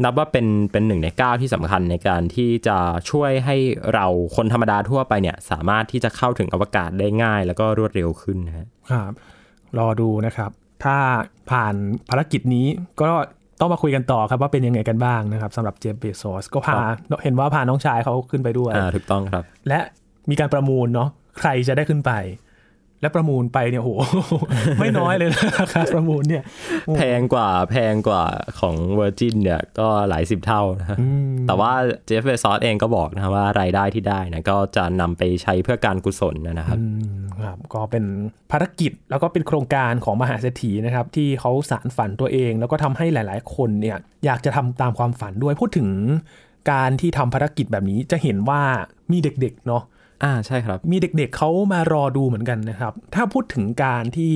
[0.04, 2.78] นับว่าเป็นเป็นหนึ่งในก้าวที่สำคัญในการที่จะ
[3.10, 3.56] ช่วยให้
[3.93, 9.12] เราคนธรรมดาทั่วไปเนี่ยสามารถที่จะเข้าถึงอวกาศได้ง่าย แล้วก็รวดเร็วขึ้นนะฮะครับ
[9.78, 10.52] รอดูนะครับ
[10.84, 10.97] ถ้า
[11.52, 11.75] ผ่าน
[12.10, 12.67] ภารกิจนี้
[13.02, 13.10] ก็
[13.60, 16.78] ต้องมาคุยกันต่อครับว่าเป็นยังไงกันบ้างนะครับสำหรับเจฟเบซอสก็พา
[17.23, 19.80] เห็นว่าพาน้องชายเขาขึ้นไปด้วยอ่าถูกต้องครับ และ
[20.30, 22.12] มีการประมูลเนาะใครจะได้ขึ้นไป
[23.02, 23.92] และประมูลไปเนี่ยโห
[24.80, 26.44] ไม่น้อยเลยนะราคาประมูลเนี่ย
[26.96, 28.24] แพงกว่าแพงกว่า
[28.60, 30.98] ของ Virgin เนี่ยก็หลายสิบเท่านะ
[31.48, 31.72] แต่ว่า
[32.06, 36.78] เจฟเฟซอสเองก็บอกนะครับว่ารายได้ที่ได้นะก็จะนำไปใช้เพื่อการกุศลนะครับ
[37.46, 38.04] ครับก็เป็น
[38.52, 45.90] ภารกิจแล้วก็เป็นโครงการของมหาเศรษฐีนะครับ ที่เขาสารฝันตัวเอง แล้วก็ทำให้หลายๆ คนเนี่ยอยากจะทำตามความฝันด้วยพูดถึง
[46.72, 48.62] การที่ทำภารกิจแบบนี้จะเห็นว่า
[49.12, 49.84] มีเด็กๆเนาะ
[50.24, 54.34] อ่าใช่ครับ มีเด็กๆเขามารอดูเหมือนกันนะครับ ถ้าพูดถึงการที่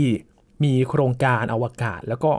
[0.63, 2.31] มีโครงการอวกาศ แล้วก็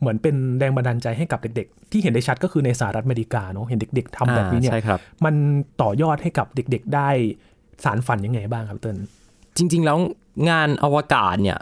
[0.00, 5.34] เหมือนเป็นแรงบันดาลใจให้กับเด็กๆ ที่เห็นได้ชัดก็คือในสหรัฐอเมริกาเนาะเห็นเด็ก ๆทำแบบนี้เนี่ยอ่าใช่ครับมัน
[5.82, 7.08] ต่อยอดให้กับเด็ก ๆ ได้
[7.84, 8.98] สารฝันยังไงบ้างครับเติ้ล
[9.56, 9.98] จริง ๆ แล้ว
[10.50, 11.58] งานอวกาศเนี่ย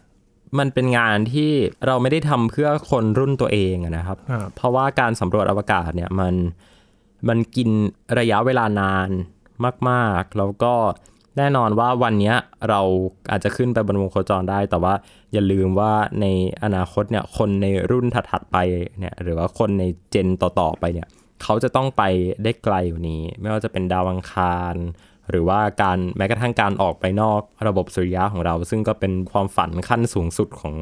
[0.58, 1.50] มันเป็นงานที่
[1.86, 6.34] เราไม่ได้ทำเพื่อคนรุ่นตัวเองอะนะครับครับ เพราะว่าการสำรวจอวกาศเนี่ยมัน
[7.28, 7.68] มันกิน
[8.18, 9.08] ระยะเวลานาน
[9.88, 10.74] มาก ๆ แล้วก็
[11.40, 12.34] แน่นอนว่าวันนี้
[12.68, 12.80] เรา
[13.30, 14.94] อาจจะขึ้นไปบนวงโคจรได้ แต่ว่า
[15.32, 16.26] อย่าลืมว่าใน
[16.64, 18.56] อนาคตเนี่ยคนในรุ่นถัดๆไป
[18.98, 21.08] เนี่ยหรือว่าคนในเจนต่อๆไปเนี่ย
[21.42, 22.02] เขาจะต้องไป
[22.42, 24.74] ได้ไกลกว่านี้ ไม่ว่าจะเป็นดาวอังคาร
[25.30, 30.74] หรือว่าการแม้กระทั่งการออกไปนอกระบบสุริยะของเรา ซึ่งก็เป็นความฝันขั้นสูงสุดของ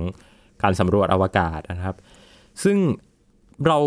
[0.62, 1.97] การสำรวจอวกาศนะครับ
[2.64, 2.79] ซึ่ง
[3.66, 3.79] เรา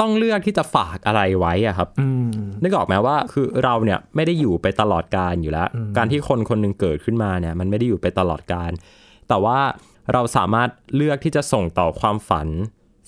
[0.00, 2.30] ต้องเลือกที่จะฝากอะไรไว้อะครับอืม
[2.62, 8.70] นึกออกไหมว่าคือเราเนี่ยไม่ได้อยู่ไปตลอดการอยู่แล้ว การที่คนคนหนึ่งเกิดขึ้นมาเนี่ย มันไม่ได้อยู่ไปตลอดการ
[9.28, 9.58] แต่ว่า
[10.12, 12.48] เราสามารถเลือกที่จะส่งต่อความฝัน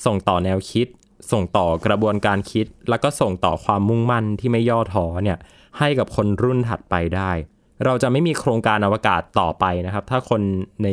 [0.06, 0.86] ส่งต่อแนวคิด
[1.32, 5.38] ส่งต่อกระบวนการคิด แล้วก็ส่งต่อความมุ่งมั่นที่ไม่ย่อท้อเนี่ย
[5.78, 7.30] ให้กับคนรุ่นถัดไปได้
[7.84, 10.42] เราจะไม่มีโครงการอวกาศต่อไปนะครับ ถ้าคน
[10.84, 10.88] ใน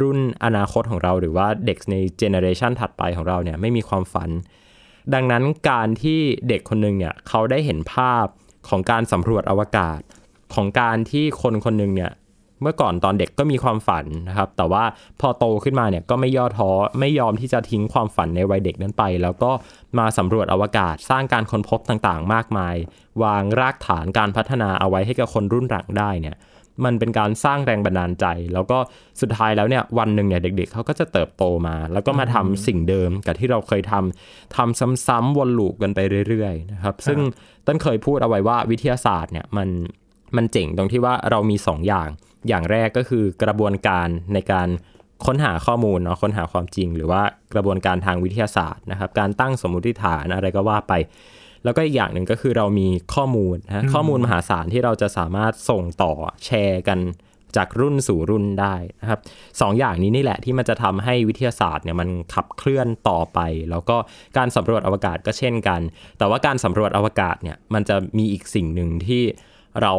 [0.00, 4.30] รุ่นอนาคตของเรา หรือว่าเด็กในเจเนอเรชันถัดไปของเราเนี่ยไม่มีความฝัน
[5.14, 8.26] ดังนั้นการที่เด็กคนหนึ่งเนี่ยเขาได้เห็นภาพ
[8.68, 10.00] ของการสำรวจอวกาศ
[10.54, 12.12] ของการที่คนคนหนึ่งเนี่ย
[12.62, 14.84] เมื่อก่อนตอนเด็กก็มีความฝันนะครับ แต่ว่า
[15.20, 19.50] พอโตขึ้นมาเนี่ยก็ไม่ย่อท้อไม่ยอมที่จะทิ้งความฝันในวัยเด็กนั้นไป แล้วก็
[19.98, 22.76] มาสำรวจอวกาศสร้างการค้นพบต่างๆ มากมาย
[23.22, 26.36] วางรากฐานการพัฒนาเอาไว้ให้กับคนรุ่นหลังได้เนี่ย
[26.84, 28.78] มันเป็นการสร้างแรงบันดาลใจ แล้วก็
[29.20, 37.18] สุดท้ายแล้วเนี่ยวันหนึ่งเนี่ยเด็ก ๆเขาก็จะเติบโตมา แล้วก็มาทำสิ่งเดิมกับที่เราเคยทำทำซ้ำๆวนลูปกันไปเรื่อยๆนะครับซึ่ง
[37.66, 39.68] ต้นเคยพูดเอาไว้ว่าวิทยาศาสตร์เนี่ยมัน
[40.36, 42.08] มันเจ๋งตรงที่ว่าเรามี 2 อย่าง
[42.48, 44.68] อย่างแรกก็คือกระบวนการในการ
[45.26, 47.22] ค้นหาข้อมูลเนาะค้นหาความจริง หรือว่า
[47.54, 50.92] กระบวนการทางวิทยาศาสตร์นะครับการตั้งสมมุติฐานอะไรก็ว่าไป
[51.64, 56.12] แล้วก็อีกอย่างหนึ่งก็คือเรามีข้อมูลนะข้อมูลมหาศาลที่เราจะสามารถส่งต่อ
[56.44, 57.00] แชร์กัน
[57.56, 59.20] จากรุ่นสู่รุ่นได้นะครับ
[59.60, 63.38] สองอย่างนี้นี่แหละที่มันจะทำให้วิทยาศาสตร์เนี่ยมันขับเคลื่อนต่อไป
[63.70, 63.96] แล้วก็
[64.36, 65.80] การสำรวจอวกาศก็เช่นกัน
[66.18, 69.22] แต่ว่าการสำรวจอวกาศเนี่ยมันจะมีอีกสิ่งหนึ่งที่
[69.82, 69.94] เรา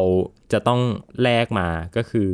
[0.52, 0.80] จะต้อง
[1.22, 2.30] แลกมาก็คือ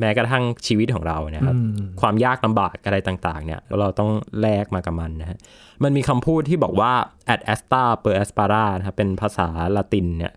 [0.00, 1.58] แม้กระทั่งชีวิตของเราเนี่ยครับ
[2.00, 5.38] ความยากลำบากอะไรต่างๆ เนี่ยเราต้องแลกมากับมันนะฮะ
[5.82, 6.92] มันมีคำพูดที่บอกว่า
[7.34, 10.32] ad astra per aspera นะครับเป็นภาษาละตินเนี่ย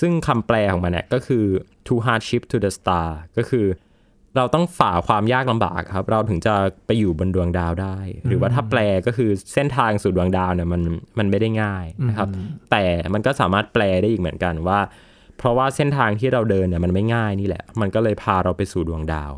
[0.00, 1.44] ซึ่งคำแปลของมันเนี่ยก็คือ
[1.86, 3.66] to hardship to the star ก็คือ
[4.36, 6.54] เราต้องฝ่าความยากลำบากครับ เราถึงจะ
[6.86, 10.82] ไปอยู่บนดวงดาวได้ หรือว่าถ้าแปลก็คือเส้นทางสู่ดวงดาวเนี่ยมัน
[11.18, 12.28] มันไม่ได้ง่ายนะครับ
[12.70, 14.80] แต่มันก็สามารถแปลได้อีกเหมือนกันว่า
[15.40, 19.32] เพราะว่าเส้นทางที่เราเดินเนี่ยมันไม่ง่ายนี่แหละ มันก็เลยพาเราไปสู่ดวงดาว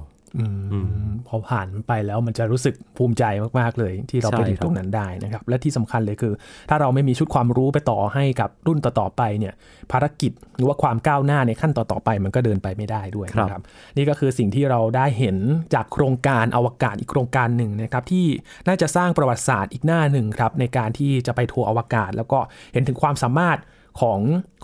[1.28, 3.24] พอผ่านมันไปแล้วมันจะรู้สึกภูมิใจ
[3.58, 6.32] มาก ๆ เลยที่เราไปใช่ถึงครับตรงนั้นได้นะครับ และที่สำคัญเลยคือ
[6.70, 9.54] ถ้าเราไม่มีชุดความรู้ไปต่อให้กับรุ่นต่อ ๆ ไปเนี่ย
[9.92, 13.62] ภารกิจหรือว่าความก้าวหน้าในขั้นต่อ ๆ ไปมันก็เดินไปไม่ได้ด้วยนะครับ
[13.96, 15.36] นี่ก็คือสิ่งที่เราได้เห็น
[15.74, 18.26] จากโครงการอวกาศอีกโครงการหนึ่งนะครับที่
[18.66, 22.38] น่าจะสร้างประวัติศาสตร์อีกหน้าหนึ่งครับในการที่จะไปทัวร์อวกาศ แล้วก็
[22.72, 23.58] เห็นถึงความสามารถ
[24.00, 24.18] ของ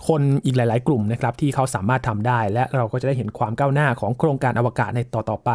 [0.07, 5.51] คนอีกหลาย ๆ กลุ่มนะครับที่เขาสามารถทำได้ และเราก็จะได้เห็นความก้าวหน้าของโครงการอวกาศในต่อๆไป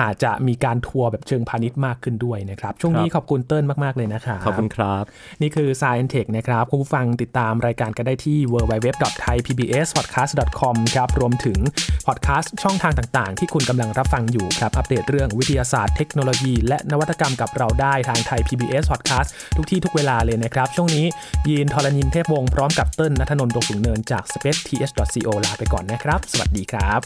[0.00, 5.04] อาจจะมีการทัวร์แบบเชิงพาณิชย์มากขึ้นด้วยนะครับ ช่วงนี้ขอบคุณเติ้ลมาก ๆ เลยนะครับ ขอบคุณครับ
[5.42, 11.58] นี่คือ Science Tech นะครับ คุณผู้ฟังติดตามรายการกันได้ที่ www.thaipbspodcast.com ครับรวมถึง
[12.06, 21.06] พอดแคสต์ช่องทางต่าง ๆ ที่คุณกำลังรับฟังอยู่ครับ อัปเดตเรื่องวิทยาศาสตร์เทคโนโลยี และนวัตกรรมกับเราได้ทางไทย PBS Podcast ทุกที่ทุกเวลาเลยนะครับ ช่วงนี้
[21.48, 27.00] ยีนทรณินเทพวงศ์พร้อมกับเติ้ลนัทนนท์ดวงสูงเนินจาก spaceth.co ลาไปก่อนนะครับ สวัสดีครับ